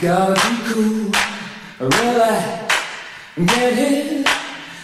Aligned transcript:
Gotta 0.00 0.32
be 0.32 0.72
cool, 0.72 1.12
relax, 1.78 2.74
get 3.36 3.74
hit, 3.74 4.24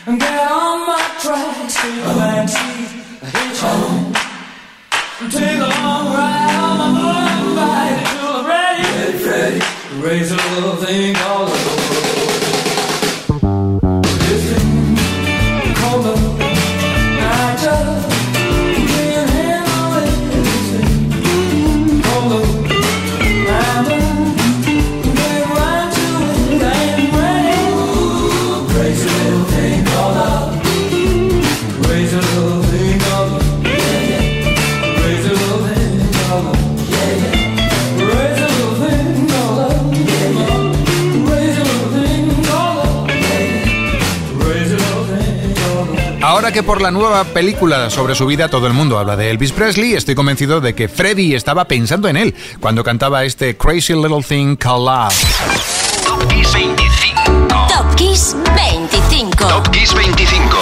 get 0.04 0.52
on 0.52 0.86
my 0.86 1.00
tracks, 1.22 1.74
take 1.74 2.04
oh. 2.04 2.18
my 2.18 2.44
teeth, 2.44 3.22
I 3.22 3.26
hit 3.32 3.56
home. 3.56 4.12
Take 5.30 5.56
a 5.56 5.70
long 5.80 6.12
ride 6.12 6.54
on 6.60 6.76
my 6.76 6.88
motorbike 7.00 7.96
until 7.96 8.28
I'm 8.28 8.46
ready. 8.46 8.82
Get 8.82 9.24
ready, 9.24 10.06
raise 10.06 10.30
a 10.30 10.36
little 10.36 10.76
thing 10.76 11.14
called 11.14 11.65
que 46.52 46.62
por 46.62 46.80
la 46.80 46.90
nueva 46.90 47.24
película 47.24 47.90
sobre 47.90 48.14
su 48.14 48.26
vida 48.26 48.48
todo 48.48 48.66
el 48.66 48.72
mundo 48.72 48.98
habla 48.98 49.16
de 49.16 49.30
Elvis 49.30 49.52
Presley, 49.52 49.94
estoy 49.94 50.14
convencido 50.14 50.60
de 50.60 50.74
que 50.74 50.88
Freddie 50.88 51.34
estaba 51.34 51.66
pensando 51.66 52.08
en 52.08 52.16
él 52.16 52.34
cuando 52.60 52.84
cantaba 52.84 53.24
este 53.24 53.56
Crazy 53.56 53.94
Little 53.94 54.22
Thing 54.22 54.56
Called 54.56 54.84
Love. 54.84 55.14
Top 56.04 56.28
Kiss 56.28 56.52
25. 56.52 57.66
Top 57.68 57.94
Kiss 57.96 58.36
25. 58.54 59.48
Top 59.48 59.70
Kiss 59.70 59.92
25. 59.94 60.56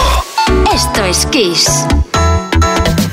Esto 0.73 1.05
es 1.05 1.27
Kiss. 1.27 1.84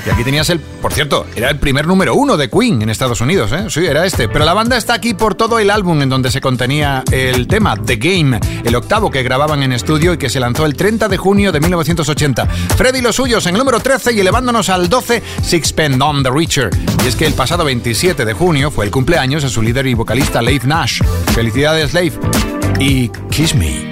Y 0.05 0.09
aquí 0.09 0.23
tenías 0.23 0.49
el, 0.49 0.59
por 0.59 0.93
cierto, 0.93 1.25
era 1.35 1.49
el 1.49 1.59
primer 1.59 1.87
número 1.87 2.15
uno 2.15 2.37
de 2.37 2.49
Queen 2.49 2.81
en 2.81 2.89
Estados 2.89 3.21
Unidos, 3.21 3.51
¿eh? 3.51 3.65
Sí, 3.69 3.85
era 3.85 4.05
este. 4.05 4.27
Pero 4.27 4.45
la 4.45 4.53
banda 4.53 4.77
está 4.77 4.93
aquí 4.93 5.13
por 5.13 5.35
todo 5.35 5.59
el 5.59 5.69
álbum 5.69 6.01
en 6.01 6.09
donde 6.09 6.31
se 6.31 6.41
contenía 6.41 7.03
el 7.11 7.47
tema, 7.47 7.75
The 7.75 7.97
Game, 7.97 8.39
el 8.63 8.75
octavo 8.75 9.11
que 9.11 9.23
grababan 9.23 9.63
en 9.63 9.73
estudio 9.73 10.13
y 10.13 10.17
que 10.17 10.29
se 10.29 10.39
lanzó 10.39 10.65
el 10.65 10.75
30 10.75 11.07
de 11.07 11.17
junio 11.17 11.51
de 11.51 11.59
1980. 11.59 12.45
Freddy 12.77 12.99
y 12.99 13.01
los 13.01 13.15
suyos 13.15 13.45
en 13.45 13.55
el 13.55 13.59
número 13.59 13.79
13 13.79 14.13
y 14.13 14.19
elevándonos 14.19 14.69
al 14.69 14.89
12, 14.89 15.23
Sixpence 15.43 16.01
on 16.01 16.23
the 16.23 16.29
Richer. 16.29 16.69
Y 17.03 17.07
es 17.07 17.15
que 17.15 17.25
el 17.25 17.33
pasado 17.33 17.63
27 17.63 18.25
de 18.25 18.33
junio 18.33 18.71
fue 18.71 18.85
el 18.85 18.91
cumpleaños 18.91 19.43
de 19.43 19.49
su 19.49 19.61
líder 19.61 19.87
y 19.87 19.93
vocalista 19.93 20.41
Leif 20.41 20.65
Nash. 20.65 21.01
Felicidades, 21.33 21.93
Leif. 21.93 22.17
Y 22.79 23.09
Kiss 23.29 23.55
Me. 23.55 23.90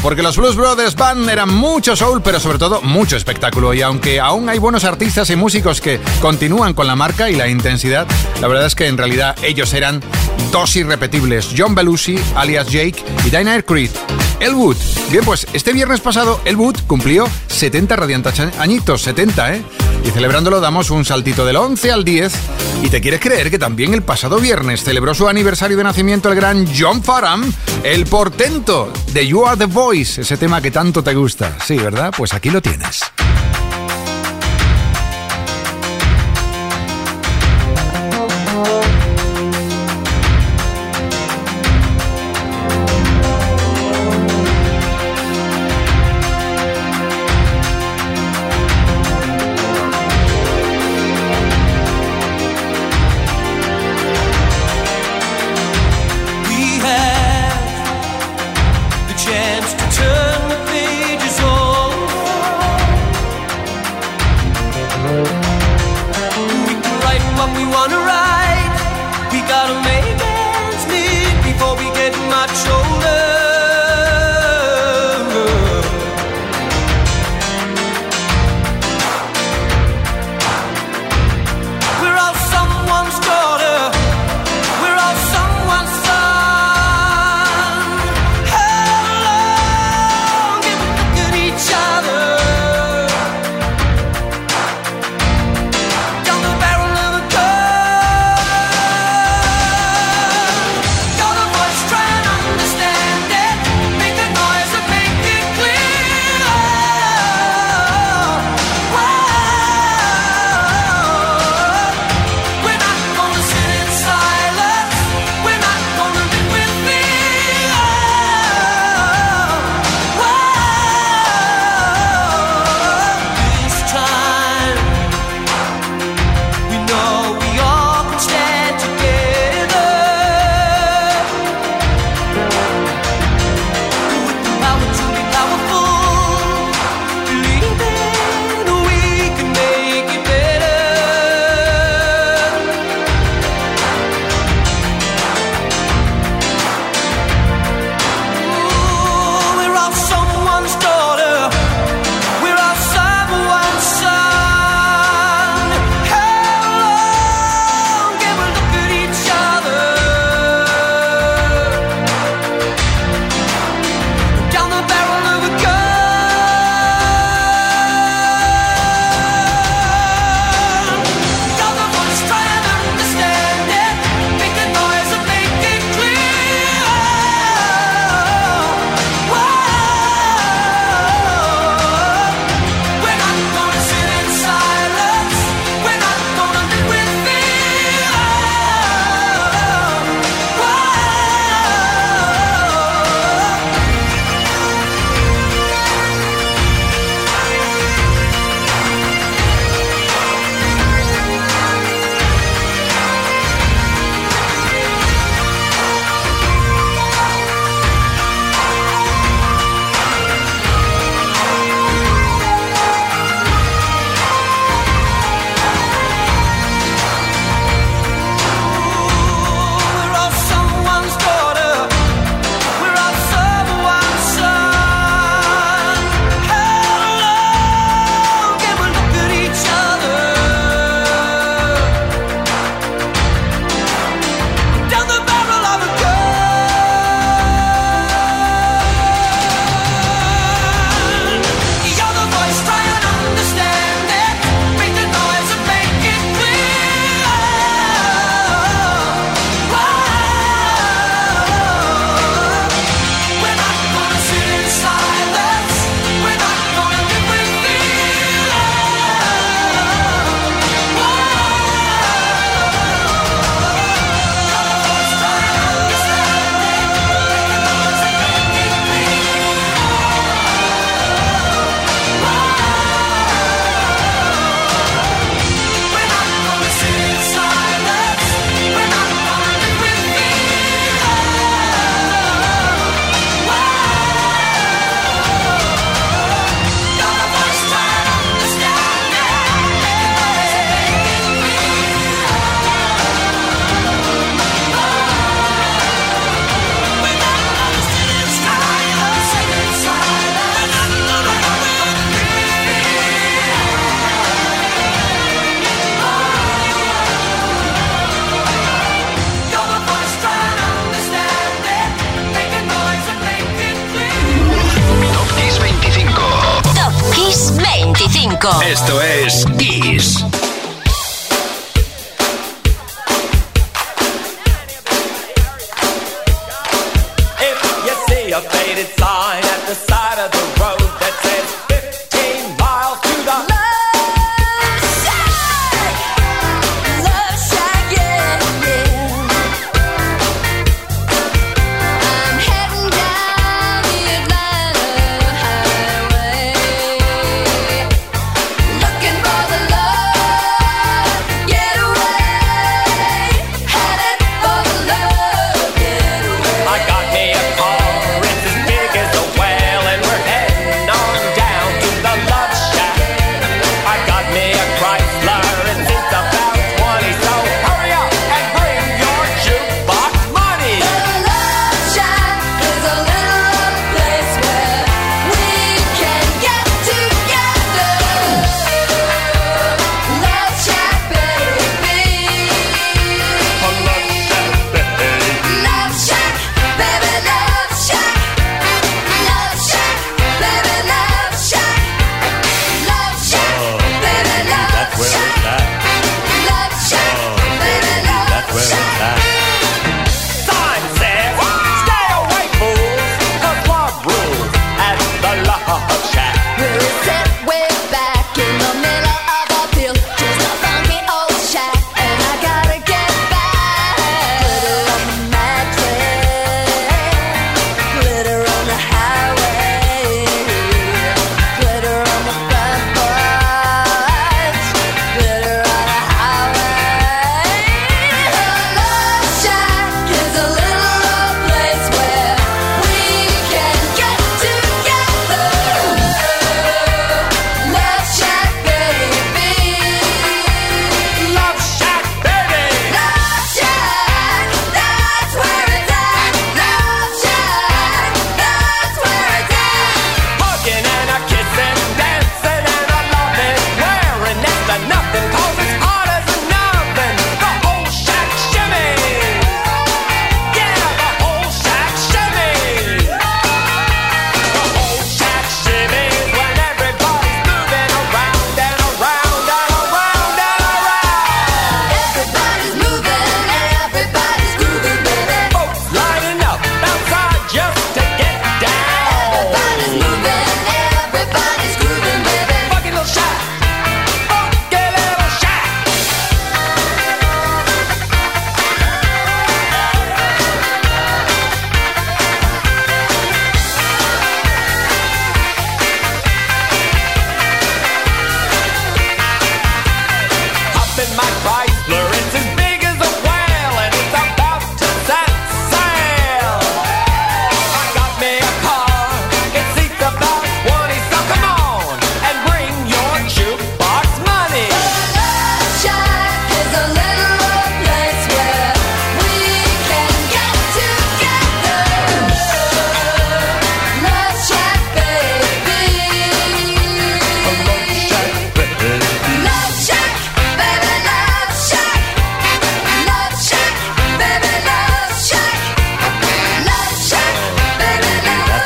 porque 0.00 0.22
los 0.22 0.36
Blues 0.36 0.54
Brothers 0.54 0.94
Band 0.94 1.28
eran 1.28 1.52
mucho 1.52 1.96
soul, 1.96 2.22
pero 2.22 2.38
sobre 2.38 2.58
todo 2.58 2.80
mucho 2.82 3.16
espectáculo. 3.16 3.74
Y 3.74 3.82
aunque 3.82 4.20
aún 4.20 4.48
hay 4.48 4.58
buenos 4.58 4.84
artistas 4.84 5.28
y 5.30 5.36
músicos 5.36 5.80
que 5.80 5.98
continúan 6.20 6.72
con 6.72 6.86
la 6.86 6.94
marca 6.94 7.28
y 7.30 7.34
la 7.34 7.48
intensidad, 7.48 8.06
la 8.40 8.46
verdad 8.46 8.66
es 8.66 8.76
que 8.76 8.86
en 8.86 8.96
realidad 8.96 9.36
ellos 9.42 9.74
eran 9.74 10.00
dos 10.52 10.76
irrepetibles, 10.76 11.48
John 11.56 11.74
Belushi, 11.74 12.16
alias 12.36 12.68
Jake, 12.68 13.04
y 13.26 13.30
Dinah 13.30 13.62
Creed. 13.62 13.90
Elwood. 14.38 14.76
Bien, 15.10 15.24
pues 15.24 15.46
este 15.52 15.72
viernes 15.72 16.00
pasado 16.00 16.40
Elwood 16.44 16.76
cumplió 16.86 17.28
70 17.48 17.96
radiantes 17.96 18.40
añitos, 18.58 19.02
70, 19.02 19.54
¿eh? 19.54 19.62
Y 20.04 20.10
celebrándolo 20.10 20.60
damos 20.60 20.90
un 20.90 21.04
saltito 21.04 21.44
del 21.46 21.56
11 21.56 21.92
al 21.92 22.04
10. 22.04 22.32
Y 22.82 22.88
te 22.88 23.00
quieres 23.00 23.20
creer 23.20 23.50
que 23.50 23.58
también 23.58 23.94
el 23.94 24.02
pasado 24.02 24.38
viernes 24.38 24.82
celebró 24.82 25.14
su 25.14 25.28
aniversario 25.28 25.76
de 25.76 25.84
nacimiento 25.84 26.28
el 26.28 26.34
gran 26.34 26.66
John 26.76 27.02
Farham, 27.02 27.52
el 27.84 28.06
portento 28.06 28.92
de 29.12 29.26
You 29.26 29.46
Are 29.46 29.56
the 29.56 29.66
Voice, 29.66 30.22
ese 30.22 30.36
tema 30.36 30.60
que 30.60 30.70
tanto 30.70 31.02
te 31.02 31.14
gusta. 31.14 31.56
Sí, 31.64 31.76
¿verdad? 31.76 32.12
Pues 32.16 32.34
aquí 32.34 32.50
lo 32.50 32.60
tienes. 32.60 33.00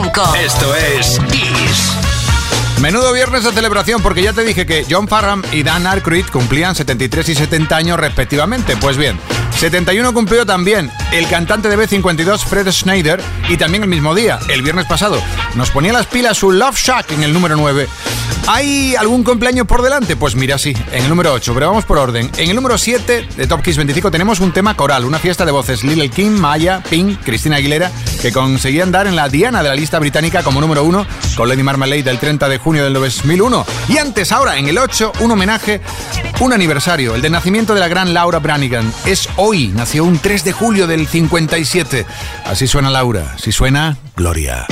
25. 0.00 0.36
Esto 0.36 0.74
es 0.76 1.18
Kiss. 1.30 1.96
Menudo 2.80 3.12
viernes 3.12 3.42
de 3.42 3.52
celebración 3.52 4.00
porque 4.00 4.22
ya 4.22 4.32
te 4.32 4.44
dije 4.44 4.64
que 4.64 4.86
John 4.88 5.08
Farram 5.08 5.42
y 5.50 5.64
Dan 5.64 5.86
Aykroyd 5.86 6.26
cumplían 6.26 6.76
73 6.76 7.28
y 7.30 7.34
70 7.34 7.76
años 7.76 7.98
respectivamente. 7.98 8.76
Pues 8.76 8.96
bien, 8.96 9.18
71 9.58 10.14
cumplió 10.14 10.46
también 10.46 10.90
el 11.12 11.26
cantante 11.28 11.68
de 11.68 11.76
B52 11.76 12.44
Fred 12.44 12.70
Schneider 12.70 13.20
y 13.48 13.56
también 13.56 13.82
el 13.82 13.88
mismo 13.88 14.14
día, 14.14 14.38
el 14.48 14.62
viernes 14.62 14.86
pasado, 14.86 15.20
nos 15.58 15.70
ponía 15.72 15.92
las 15.92 16.06
pilas 16.06 16.38
su 16.38 16.52
Love 16.52 16.78
Shack 16.78 17.10
en 17.12 17.24
el 17.24 17.32
número 17.32 17.56
9. 17.56 17.88
¿Hay 18.46 18.94
algún 18.94 19.24
cumpleaños 19.24 19.66
por 19.66 19.82
delante? 19.82 20.14
Pues 20.14 20.36
mira, 20.36 20.56
sí, 20.56 20.72
en 20.92 21.02
el 21.02 21.08
número 21.08 21.32
8, 21.32 21.52
pero 21.52 21.66
vamos 21.66 21.84
por 21.84 21.98
orden. 21.98 22.30
En 22.38 22.48
el 22.48 22.54
número 22.54 22.78
7 22.78 23.28
de 23.36 23.46
Top 23.48 23.60
Kiss 23.60 23.76
25 23.76 24.10
tenemos 24.12 24.38
un 24.38 24.52
tema 24.52 24.74
coral, 24.74 25.04
una 25.04 25.18
fiesta 25.18 25.44
de 25.44 25.50
voces. 25.50 25.82
Lil 25.82 26.08
Kim, 26.10 26.32
Maya, 26.38 26.80
Pink, 26.88 27.18
Cristina 27.24 27.56
Aguilera, 27.56 27.90
que 28.22 28.30
conseguían 28.30 28.92
dar 28.92 29.08
en 29.08 29.16
la 29.16 29.28
diana 29.28 29.62
de 29.62 29.68
la 29.68 29.74
lista 29.74 29.98
británica 29.98 30.44
como 30.44 30.60
número 30.60 30.84
1 30.84 31.06
con 31.36 31.48
Lady 31.48 31.64
Marmalade 31.64 32.04
del 32.04 32.18
30 32.18 32.48
de 32.48 32.58
junio 32.58 32.84
del 32.84 32.94
2001. 32.94 33.66
Y 33.88 33.98
antes, 33.98 34.30
ahora, 34.30 34.58
en 34.58 34.68
el 34.68 34.78
8, 34.78 35.12
un 35.20 35.32
homenaje, 35.32 35.80
un 36.38 36.52
aniversario, 36.52 37.16
el 37.16 37.20
de 37.20 37.30
nacimiento 37.30 37.74
de 37.74 37.80
la 37.80 37.88
gran 37.88 38.14
Laura 38.14 38.38
Branigan. 38.38 38.90
Es 39.06 39.28
hoy, 39.36 39.68
nació 39.68 40.04
un 40.04 40.20
3 40.20 40.44
de 40.44 40.52
julio 40.52 40.86
del 40.86 41.08
57. 41.08 42.06
Así 42.46 42.68
suena 42.68 42.90
Laura, 42.90 43.34
así 43.34 43.50
suena. 43.50 43.98
Gloria, 44.16 44.66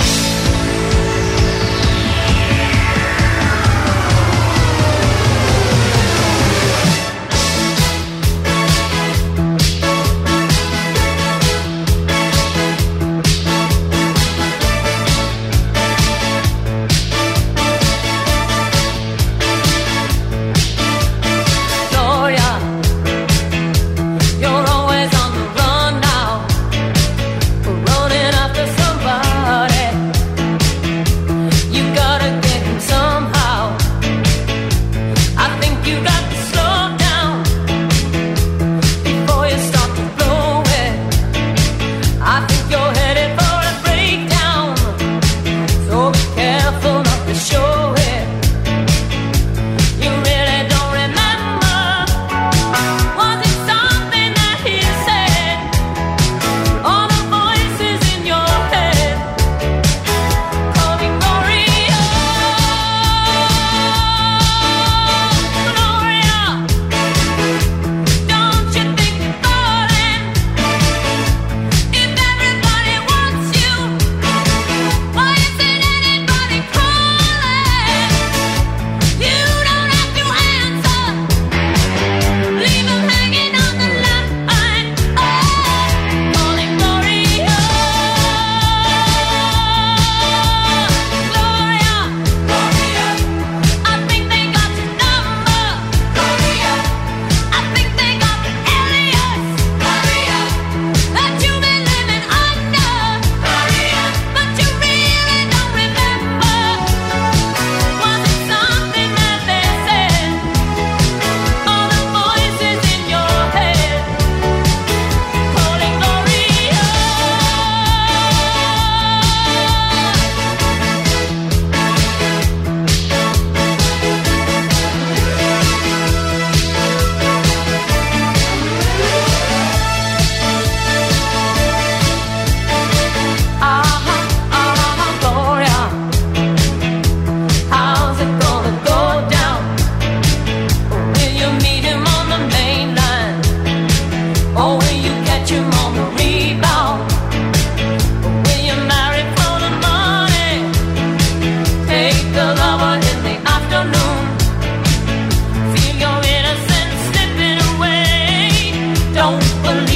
don't 159.27 159.63
believe. 159.65 159.96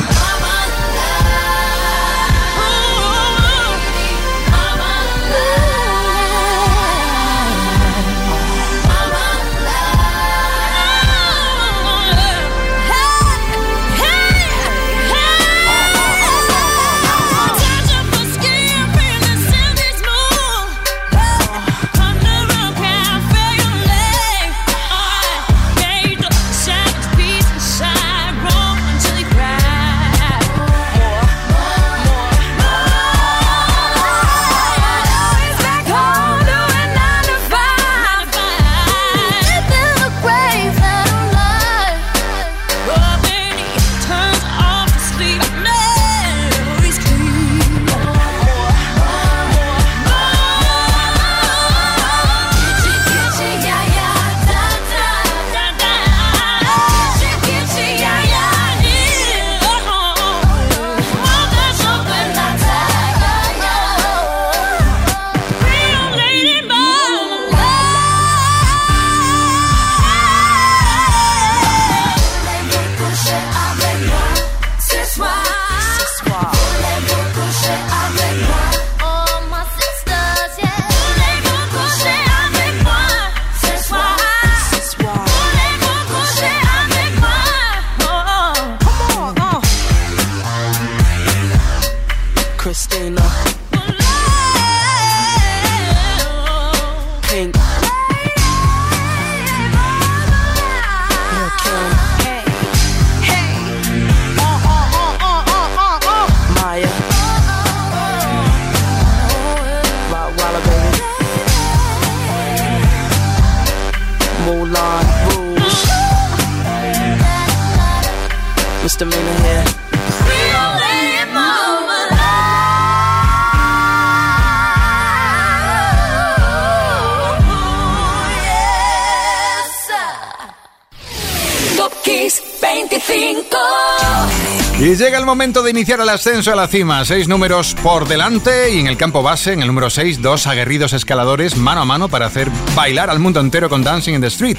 Momento 135.41 135.63
de 135.63 135.71
iniciar 135.71 135.99
el 135.99 136.09
ascenso 136.09 136.53
a 136.53 136.55
la 136.55 136.67
cima. 136.67 137.03
Seis 137.03 137.27
números 137.27 137.75
por 137.81 138.07
delante 138.07 138.75
y 138.75 138.79
en 138.79 138.85
el 138.85 138.95
campo 138.95 139.23
base, 139.23 139.53
en 139.53 139.61
el 139.61 139.67
número 139.67 139.89
6, 139.89 140.21
dos 140.21 140.45
aguerridos 140.45 140.93
escaladores 140.93 141.57
mano 141.57 141.81
a 141.81 141.85
mano 141.85 142.09
para 142.09 142.27
hacer 142.27 142.47
bailar 142.75 143.09
al 143.09 143.17
mundo 143.17 143.39
entero 143.39 143.67
con 143.67 143.83
Dancing 143.83 144.13
in 144.13 144.21
the 144.21 144.27
Street. 144.27 144.55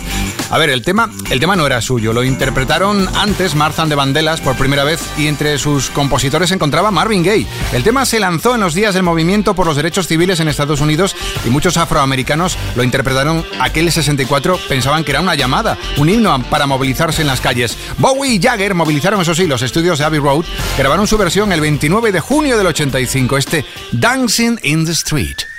A 0.53 0.59
ver, 0.59 0.69
el 0.69 0.83
tema, 0.83 1.11
el 1.31 1.41
tema 1.41 1.57
no 1.57 1.65
era 1.65 1.81
suyo, 1.81 2.13
lo 2.13 2.23
interpretaron 2.23 3.09
antes 3.17 3.55
Marzan 3.55 3.89
de 3.89 3.95
Vandelas 3.95 4.43
por 4.43 4.55
primera 4.55 4.85
vez 4.85 5.01
y 5.17 5.27
entre 5.27 5.57
sus 5.57 5.89
compositores 5.89 6.51
se 6.51 6.55
encontraba 6.57 6.91
Marvin 6.91 7.23
Gaye. 7.23 7.47
El 7.73 7.83
tema 7.83 8.05
se 8.05 8.21
lanzó 8.21 8.55
en 8.55 8.61
los 8.61 8.75
días 8.75 8.93
del 8.93 9.03
movimiento 9.03 9.55
por 9.55 9.67
los 9.67 9.77
derechos 9.77 10.07
civiles 10.07 10.41
en 10.41 10.49
Estados 10.49 10.83
Unidos 10.83 11.17
y 11.47 11.49
muchos 11.49 11.79
afroamericanos 11.79 12.59
lo 12.77 12.85
interpretaron 12.85 13.47
aquel 13.61 13.91
64, 13.91 14.59
pensaban 14.69 15.05
que 15.05 15.13
era 15.13 15.23
una 15.23 15.37
llamada, 15.37 15.79
un 15.97 16.11
himno 16.11 16.39
para 16.51 16.67
movilizarse 16.67 17.23
en 17.23 17.29
las 17.29 17.41
calles. 17.41 17.79
Bowie 17.97 18.35
y 18.35 18.39
Jagger 18.39 18.75
movilizaron, 18.75 19.23
eso 19.23 19.35
sí, 19.35 19.47
los 19.47 19.63
estudios 19.63 20.01
de 20.01 20.05
Abbey 20.05 20.21
Road, 20.21 20.45
grabaron 20.77 21.07
su 21.07 21.17
versión 21.17 21.51
el 21.53 21.63
29 21.63 22.13
de 22.13 22.21
junio 22.21 22.59
del 22.59 22.67
85, 22.67 23.39
este 23.39 23.65
Dancing 23.93 24.59
in 24.63 24.85
the 24.85 24.93
Street. 24.93 25.52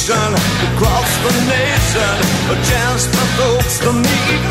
station 0.00 0.32
across 0.72 1.10
the 1.24 1.32
nation, 1.44 2.14
a 2.48 2.56
chance 2.70 3.02
for 3.12 3.26
folks 3.38 3.78
to 3.80 3.92
meet. 3.92 4.42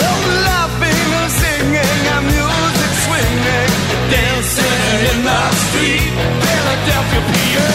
Love 0.00 0.24
laughing 0.48 1.06
and 1.20 1.30
singing 1.40 2.00
and 2.14 2.24
music 2.26 2.92
swinging, 3.04 3.70
dancing 4.12 4.80
in 5.10 5.18
the 5.24 5.42
street, 5.64 6.12
Philadelphia, 6.44 7.22
PA. 7.32 7.72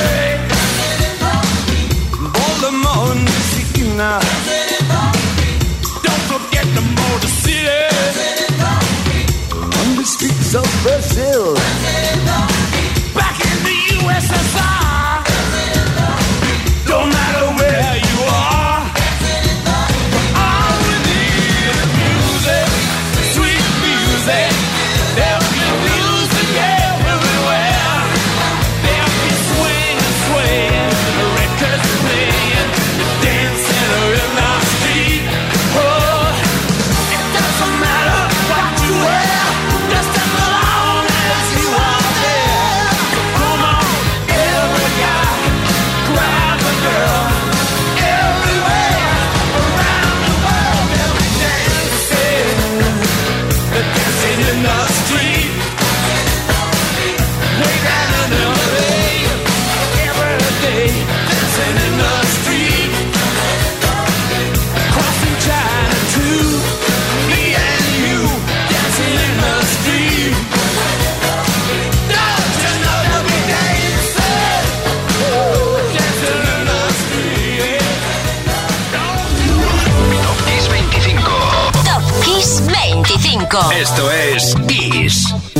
Baltimore, 2.34 3.16
Louisiana. 3.16 4.14
Don't 6.06 6.24
forget 6.32 6.66
the 6.78 6.84
motor 6.98 7.34
city. 7.42 7.82
On 9.80 9.88
the 9.98 10.06
streets 10.06 10.54
of 10.54 10.68
Brazil. 10.84 11.77
Blanco. 83.50 83.72
Esto 83.72 84.12
es 84.12 84.56
Kiss. 84.68 85.57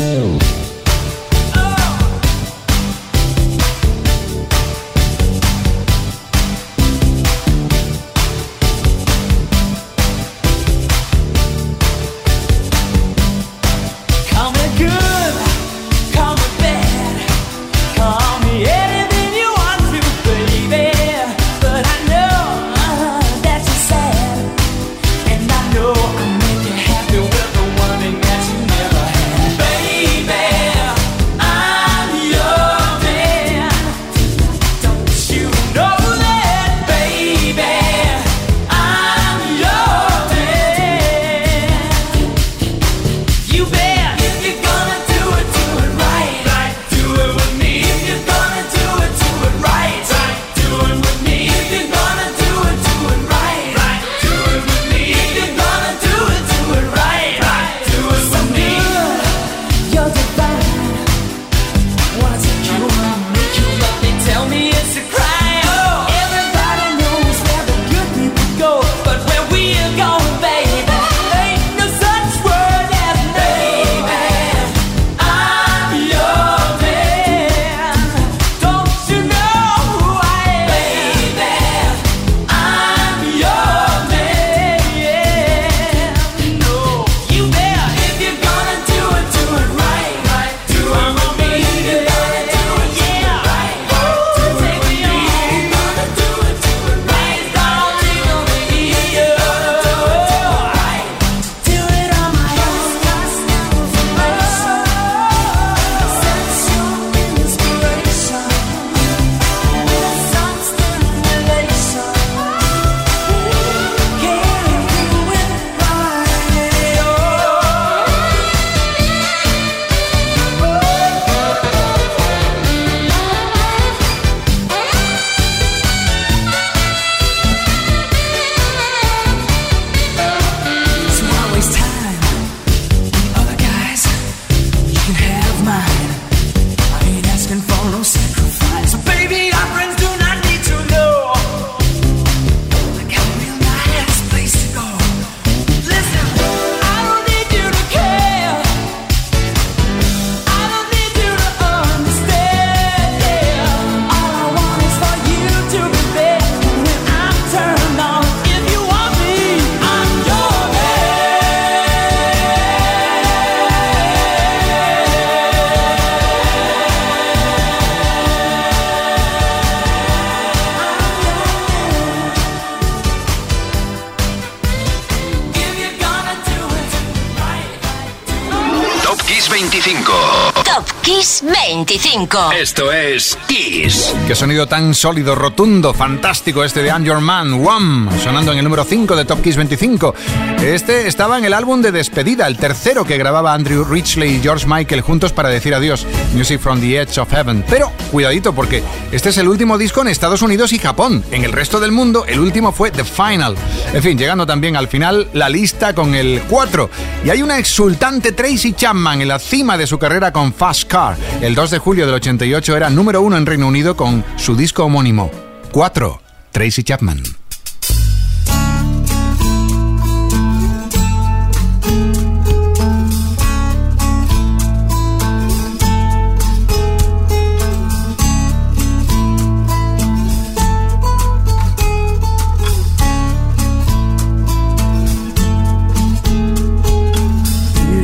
25. 182.18 182.52
Esto 182.54 182.92
es 182.92 183.38
Kiss. 183.48 184.12
Qué 184.26 184.34
sonido 184.34 184.66
tan 184.66 184.96
sólido, 184.96 185.36
rotundo, 185.36 185.94
fantástico 185.94 186.64
este 186.64 186.82
de 186.82 186.90
I'm 186.90 187.04
Your 187.04 187.22
Man, 187.22 187.54
Wham, 187.54 188.10
sonando 188.24 188.52
en 188.52 188.58
el 188.58 188.64
número 188.64 188.84
5 188.84 189.16
de 189.16 189.24
Top 189.24 189.44
Kiss 189.44 189.56
25. 189.56 190.16
Este 190.64 191.08
estaba 191.08 191.38
en 191.38 191.46
el 191.46 191.54
álbum 191.54 191.80
de 191.84 191.92
despedida, 191.92 192.48
el 192.48 192.58
tercero 192.58 193.06
que 193.06 193.18
grababa 193.20 193.54
Andrew 193.54 193.84
Ridgely 193.84 194.38
y 194.38 194.42
George 194.42 194.66
Michael 194.68 195.02
juntos 195.02 195.32
para 195.32 195.50
decir 195.50 195.76
adiós, 195.76 196.08
Music 196.34 196.60
from 196.60 196.80
the 196.80 197.00
Edge 197.00 197.18
of 197.20 197.32
Heaven. 197.32 197.64
Pero 197.70 197.92
cuidadito 198.12 198.54
porque 198.54 198.84
este 199.12 199.30
es 199.30 199.38
el 199.38 199.48
último 199.48 199.78
disco 199.78 200.02
en 200.02 200.08
Estados 200.08 200.42
Unidos 200.42 200.74
y 200.74 200.80
Japón. 200.80 201.24
En 201.32 201.44
el 201.44 201.52
resto 201.52 201.80
del 201.80 201.92
mundo, 201.92 202.26
el 202.28 202.40
último 202.40 202.72
fue 202.72 202.92
The 202.92 203.04
Final. 203.04 203.56
En 203.94 204.04
fin, 204.04 204.18
llegando 204.18 204.46
también 204.46 204.76
al 204.76 204.88
final 204.88 205.30
la 205.34 205.50
lista 205.50 205.94
con 205.94 206.16
el 206.16 206.42
4. 206.50 206.90
Y 207.26 207.30
hay 207.30 207.42
una 207.42 207.58
exultante 207.58 208.32
Tracy 208.32 208.74
Chapman 208.74 209.22
en 209.22 209.28
la 209.28 209.40
cima 209.40 209.78
de 209.78 209.88
su 209.88 209.98
carrera 209.98 210.32
con 210.32 210.54
Fast 210.54 210.86
Car. 210.86 211.18
El 211.42 211.56
2 211.56 211.72
de 211.72 211.80
julio 211.80 212.06
del 212.06 212.16
88 212.16 212.78
era 212.78 212.90
número 212.90 213.22
uno 213.22 213.38
en 213.38 213.46
Reino 213.46 213.68
Unido 213.68 213.96
con 213.96 214.24
su 214.38 214.56
disco 214.56 214.86
homónimo. 214.86 215.32
4. 215.72 216.22
Tracy 216.52 216.84
Chapman. 216.84 217.24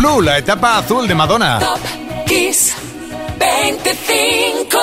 Blue, 0.00 0.22
la 0.22 0.38
etapa 0.38 0.78
azul 0.78 1.06
de 1.06 1.14
Madonna. 1.14 1.58
Top 1.58 1.78
Kiss 2.26 2.74
25. 3.38 4.78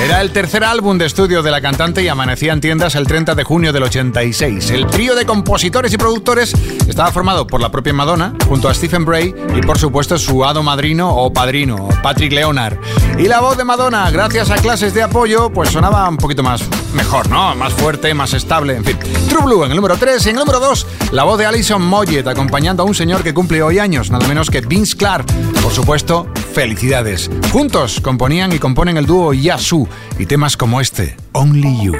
Era 0.00 0.20
el 0.20 0.30
tercer 0.30 0.62
álbum 0.62 0.96
de 0.96 1.06
estudio 1.06 1.42
de 1.42 1.50
la 1.50 1.60
cantante 1.60 2.00
y 2.00 2.06
amanecía 2.06 2.52
en 2.52 2.60
tiendas 2.60 2.94
el 2.94 3.08
30 3.08 3.34
de 3.34 3.42
junio 3.42 3.72
del 3.72 3.82
86. 3.82 4.70
El 4.70 4.86
trío 4.86 5.16
de 5.16 5.26
compositores 5.26 5.92
y 5.92 5.96
productores 5.96 6.54
estaba 6.86 7.10
formado 7.10 7.48
por 7.48 7.60
la 7.60 7.72
propia 7.72 7.92
Madonna, 7.92 8.32
junto 8.46 8.68
a 8.68 8.74
Stephen 8.74 9.04
Bray 9.04 9.34
y 9.56 9.60
por 9.62 9.76
supuesto 9.76 10.18
su 10.18 10.44
hado 10.44 10.62
madrino 10.62 11.12
o 11.12 11.32
padrino, 11.32 11.88
Patrick 12.00 12.32
Leonard. 12.32 12.78
Y 13.18 13.24
la 13.24 13.40
voz 13.40 13.56
de 13.56 13.64
Madonna, 13.64 14.08
gracias 14.12 14.52
a 14.52 14.56
clases 14.56 14.94
de 14.94 15.02
apoyo, 15.02 15.50
pues 15.50 15.70
sonaba 15.70 16.08
un 16.08 16.16
poquito 16.16 16.44
más 16.44 16.62
mejor, 16.94 17.28
¿no? 17.28 17.54
Más 17.54 17.72
fuerte, 17.72 18.14
más 18.14 18.32
estable, 18.32 18.76
en 18.76 18.84
fin. 18.84 18.98
True 19.28 19.44
Blue 19.44 19.64
en 19.64 19.70
el 19.70 19.76
número 19.76 19.96
3 19.96 20.26
y 20.26 20.30
en 20.30 20.36
el 20.36 20.40
número 20.40 20.60
2, 20.60 20.86
la 21.12 21.24
voz 21.24 21.38
de 21.38 21.46
Alison 21.46 21.84
Moyet 21.84 22.26
acompañando 22.26 22.82
a 22.82 22.86
un 22.86 22.94
señor 22.94 23.22
que 23.22 23.34
cumple 23.34 23.62
hoy 23.62 23.78
años, 23.78 24.10
nada 24.10 24.26
menos 24.28 24.50
que 24.50 24.60
Vince 24.60 24.96
Clark. 24.96 25.26
Por 25.62 25.72
supuesto, 25.72 26.26
felicidades. 26.54 27.30
Juntos 27.52 28.00
componían 28.00 28.52
y 28.52 28.58
componen 28.58 28.96
el 28.96 29.06
dúo 29.06 29.32
Yasu 29.32 29.88
y 30.18 30.26
temas 30.26 30.56
como 30.56 30.80
este, 30.80 31.16
Only 31.32 31.84
You. 31.84 31.94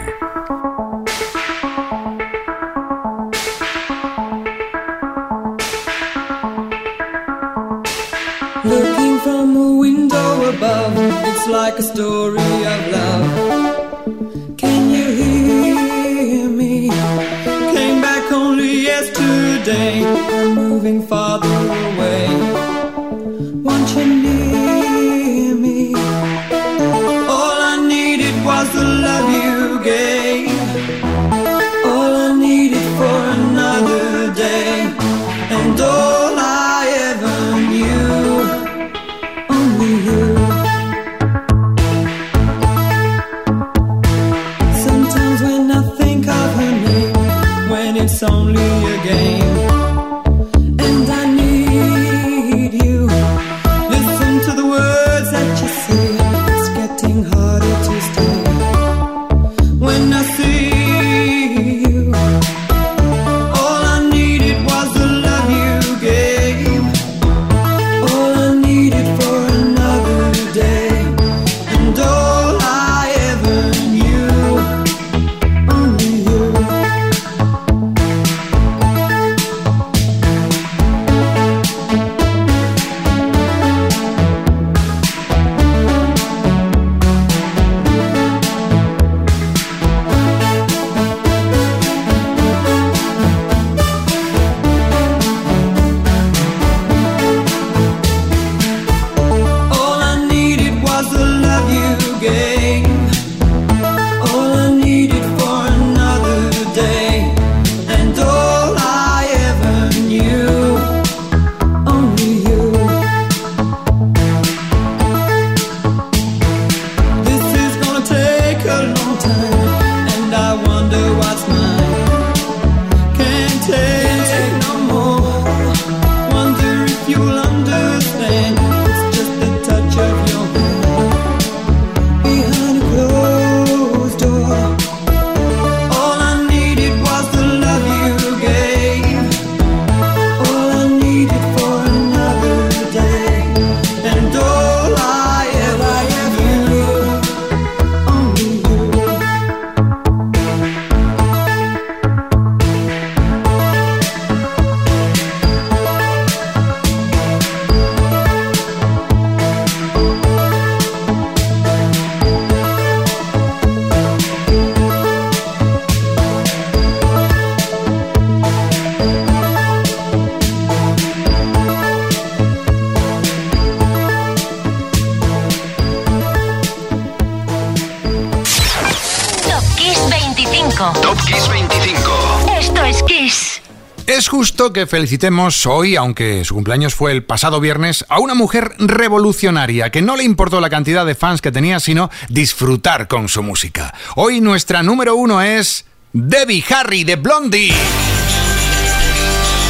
Justo 184.36 184.72
que 184.72 184.88
felicitemos 184.88 185.64
hoy, 185.64 185.94
aunque 185.94 186.44
su 186.44 186.54
cumpleaños 186.54 186.92
fue 186.96 187.12
el 187.12 187.22
pasado 187.22 187.60
viernes, 187.60 188.04
a 188.08 188.18
una 188.18 188.34
mujer 188.34 188.72
revolucionaria 188.78 189.90
que 189.90 190.02
no 190.02 190.16
le 190.16 190.24
importó 190.24 190.60
la 190.60 190.70
cantidad 190.70 191.06
de 191.06 191.14
fans 191.14 191.40
que 191.40 191.52
tenía, 191.52 191.78
sino 191.78 192.10
disfrutar 192.30 193.06
con 193.06 193.28
su 193.28 193.44
música. 193.44 193.94
Hoy 194.16 194.40
nuestra 194.40 194.82
número 194.82 195.14
uno 195.14 195.40
es 195.40 195.84
Debbie 196.12 196.64
Harry 196.68 197.04
de 197.04 197.14
Blondie. 197.14 197.74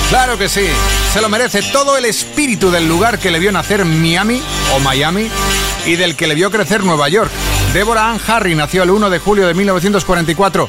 Claro 0.08 0.38
que 0.38 0.48
sí, 0.48 0.66
se 1.12 1.20
lo 1.20 1.28
merece 1.28 1.60
todo 1.70 1.98
el 1.98 2.06
espíritu 2.06 2.70
del 2.70 2.88
lugar 2.88 3.18
que 3.18 3.30
le 3.30 3.40
vio 3.40 3.52
nacer 3.52 3.84
Miami 3.84 4.40
o 4.74 4.80
Miami 4.80 5.28
y 5.84 5.96
del 5.96 6.16
que 6.16 6.26
le 6.26 6.34
vio 6.34 6.50
crecer 6.50 6.84
Nueva 6.84 7.10
York. 7.10 7.30
Deborah 7.74 8.12
Ann 8.12 8.20
Harry 8.28 8.54
nació 8.54 8.84
el 8.84 8.90
1 8.90 9.10
de 9.10 9.18
julio 9.18 9.48
de 9.48 9.54
1944. 9.54 10.68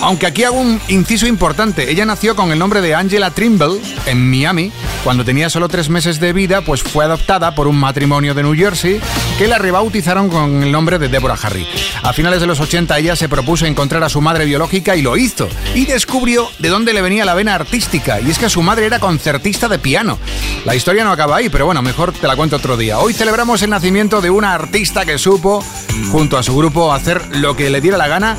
Aunque 0.00 0.24
aquí 0.24 0.44
hago 0.44 0.58
un 0.58 0.80
inciso 0.88 1.26
importante, 1.26 1.90
ella 1.90 2.06
nació 2.06 2.34
con 2.34 2.50
el 2.50 2.58
nombre 2.58 2.80
de 2.80 2.94
Angela 2.94 3.30
Trimble 3.30 3.78
en 4.06 4.30
Miami. 4.30 4.72
Cuando 5.04 5.22
tenía 5.22 5.50
solo 5.50 5.68
tres 5.68 5.90
meses 5.90 6.18
de 6.18 6.32
vida, 6.32 6.62
pues 6.62 6.82
fue 6.82 7.04
adoptada 7.04 7.54
por 7.54 7.66
un 7.68 7.78
matrimonio 7.78 8.32
de 8.32 8.42
New 8.42 8.54
Jersey 8.54 9.00
que 9.38 9.48
la 9.48 9.58
rebautizaron 9.58 10.30
con 10.30 10.62
el 10.62 10.72
nombre 10.72 10.98
de 10.98 11.08
Deborah 11.08 11.38
Harry. 11.42 11.66
A 12.02 12.14
finales 12.14 12.40
de 12.40 12.46
los 12.46 12.60
80 12.60 12.98
ella 12.98 13.16
se 13.16 13.28
propuso 13.28 13.66
encontrar 13.66 14.02
a 14.02 14.08
su 14.08 14.22
madre 14.22 14.46
biológica 14.46 14.96
y 14.96 15.02
lo 15.02 15.18
hizo. 15.18 15.46
Y 15.74 15.84
descubrió 15.84 16.48
de 16.58 16.70
dónde 16.70 16.94
le 16.94 17.02
venía 17.02 17.26
la 17.26 17.34
vena 17.34 17.54
artística. 17.54 18.20
Y 18.20 18.30
es 18.30 18.38
que 18.38 18.48
su 18.48 18.62
madre 18.62 18.86
era 18.86 18.98
concertista 18.98 19.68
de 19.68 19.78
piano. 19.78 20.18
La 20.64 20.74
historia 20.74 21.04
no 21.04 21.12
acaba 21.12 21.36
ahí, 21.36 21.50
pero 21.50 21.66
bueno, 21.66 21.82
mejor 21.82 22.12
te 22.12 22.26
la 22.26 22.36
cuento 22.36 22.56
otro 22.56 22.78
día. 22.78 22.98
Hoy 22.98 23.12
celebramos 23.12 23.60
el 23.60 23.70
nacimiento 23.70 24.22
de 24.22 24.30
una 24.30 24.54
artista 24.54 25.04
que 25.04 25.18
supo, 25.18 25.62
junto 26.10 26.29
a 26.38 26.42
su 26.42 26.56
grupo, 26.56 26.92
hacer 26.92 27.36
lo 27.36 27.56
que 27.56 27.70
le 27.70 27.80
diera 27.80 27.96
la 27.98 28.08
gana 28.08 28.36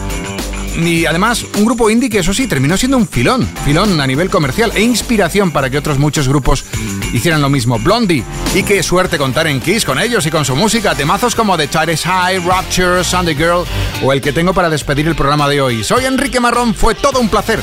y 0.75 1.05
además 1.05 1.45
un 1.57 1.65
grupo 1.65 1.89
indie 1.89 2.09
que 2.09 2.19
eso 2.19 2.33
sí 2.33 2.47
terminó 2.47 2.77
siendo 2.77 2.97
un 2.97 3.07
filón, 3.07 3.47
filón 3.65 3.99
a 3.99 4.07
nivel 4.07 4.29
comercial 4.29 4.71
e 4.75 4.81
inspiración 4.81 5.51
para 5.51 5.69
que 5.69 5.77
otros 5.77 5.99
muchos 5.99 6.27
grupos 6.27 6.65
hicieran 7.13 7.41
lo 7.41 7.49
mismo 7.49 7.79
Blondie. 7.79 8.23
Y 8.53 8.63
qué 8.63 8.81
suerte 8.83 9.17
contar 9.17 9.47
en 9.47 9.59
Kiss 9.59 9.85
con 9.85 9.99
ellos 9.99 10.25
y 10.25 10.31
con 10.31 10.45
su 10.45 10.55
música, 10.55 10.95
temazos 10.95 11.35
como 11.35 11.57
The 11.57 11.67
Tide 11.67 11.97
High, 11.97 12.39
Rapture, 12.45 13.03
Sunday 13.03 13.35
Girl 13.35 13.65
o 14.03 14.13
el 14.13 14.21
que 14.21 14.33
tengo 14.33 14.53
para 14.53 14.69
despedir 14.69 15.07
el 15.07 15.15
programa 15.15 15.47
de 15.47 15.61
hoy. 15.61 15.83
Soy 15.83 16.05
Enrique 16.05 16.39
Marrón, 16.39 16.73
fue 16.73 16.95
todo 16.95 17.19
un 17.19 17.29
placer 17.29 17.61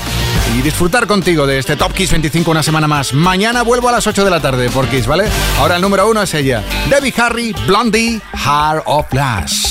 y 0.57 0.63
disfrutar 0.63 1.07
contigo 1.07 1.47
de 1.47 1.59
este 1.59 1.77
Top 1.77 1.93
Kiss 1.93 2.11
25 2.11 2.51
una 2.51 2.63
semana 2.63 2.87
más. 2.87 3.13
Mañana 3.13 3.63
vuelvo 3.63 3.89
a 3.89 3.93
las 3.93 4.07
8 4.07 4.25
de 4.25 4.31
la 4.31 4.41
tarde 4.41 4.71
por 4.71 4.87
Kiss, 4.89 5.07
¿vale? 5.07 5.29
Ahora 5.59 5.77
el 5.77 5.83
número 5.83 6.09
uno 6.09 6.23
es 6.23 6.35
ella, 6.35 6.63
Debbie 6.89 7.15
Harry, 7.17 7.55
Blondie, 7.67 8.21
Heart 8.35 8.83
of 8.87 9.07
Glass. 9.11 9.68